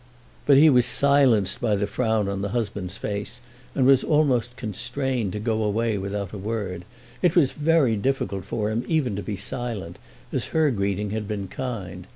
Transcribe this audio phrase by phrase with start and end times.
[0.47, 3.39] But he was silenced by the frown on the husband's face,
[3.75, 6.85] and was almost constrained to go away without a word.
[7.21, 9.99] It was very difficult for him even to be silent,
[10.33, 12.07] as her greeting had been kind.